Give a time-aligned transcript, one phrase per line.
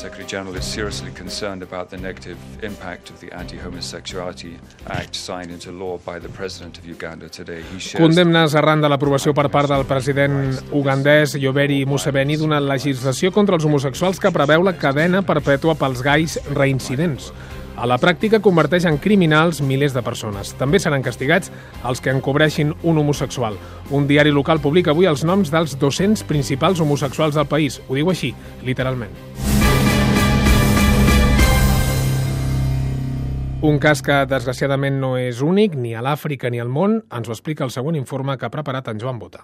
[0.00, 4.56] General is seriously concerned about the negative impact of the Anti-Homosexuality
[4.86, 7.62] Act signed into law by the President of Uganda today.
[7.98, 13.66] Condemnes arran de l'aprovació per part del president ugandès Yoweri Museveni d'una legislació contra els
[13.68, 17.32] homosexuals que preveu la cadena perpètua pels gais reincidents.
[17.76, 20.54] A la pràctica converteix en criminals milers de persones.
[20.56, 21.52] També seran castigats
[21.84, 23.60] els que encobreixin un homosexual.
[23.90, 27.82] Un diari local publica avui els noms dels 200 principals homosexuals del país.
[27.88, 29.49] Ho diu així, literalment.
[33.60, 37.34] Un cas que, desgraciadament, no és únic ni a l'Àfrica ni al món, ens ho
[37.34, 39.42] explica el següent informe que ha preparat en Joan Bota.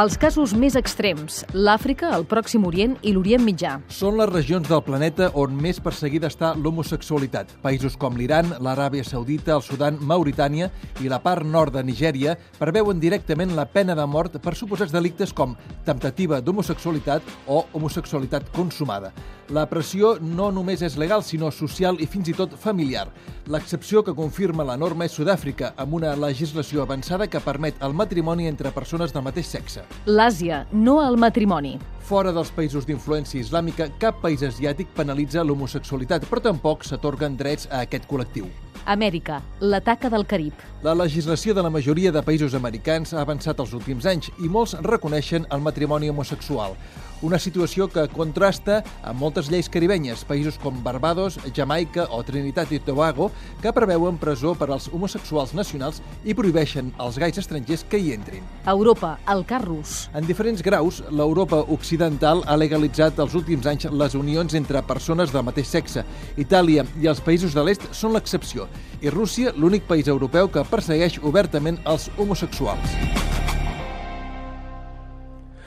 [0.00, 3.72] Els casos més extrems, l'Àfrica, el Pròxim Orient i l'Orient Mitjà.
[3.92, 7.50] Són les regions del planeta on més perseguida està l'homosexualitat.
[7.60, 10.70] Països com l'Iran, l'Aràbia Saudita, el Sudan, Mauritània
[11.04, 15.34] i la part nord de Nigèria preveuen directament la pena de mort per suposats delictes
[15.36, 15.52] com
[15.84, 19.12] temptativa d'homosexualitat o homosexualitat consumada.
[19.50, 23.08] La pressió no només és legal, sinó social i fins i tot familiar.
[23.50, 28.46] L'excepció que confirma la norma és Sud-àfrica, amb una legislació avançada que permet el matrimoni
[28.46, 29.89] entre persones del mateix sexe.
[30.06, 31.76] L'Àsia, no al matrimoni.
[32.10, 37.84] Fora dels països d'influència islàmica, cap país asiàtic penalitza l'homosexualitat, però tampoc s'atorguen drets a
[37.84, 38.48] aquest col·lectiu.
[38.90, 40.54] Amèrica, la taca del Carib.
[40.82, 44.74] La legislació de la majoria de països americans ha avançat els últims anys i molts
[44.82, 46.74] reconeixen el matrimoni homosexual.
[47.20, 52.78] Una situació que contrasta amb moltes lleis caribenyes, països com Barbados, Jamaica o Trinitat i
[52.80, 53.26] Tobago,
[53.60, 58.46] que preveuen presó per als homosexuals nacionals i prohibeixen als gais estrangers que hi entrin.
[58.64, 60.08] Europa, el Carrus.
[60.16, 65.44] En diferents graus, l'Europa occidental ha legalitzat els últims anys les unions entre persones del
[65.44, 66.06] mateix sexe.
[66.40, 68.64] Itàlia i els països de l'est són l'excepció,
[69.04, 73.29] i Rússia l'únic país europeu que persegueix obertament els homosexuals.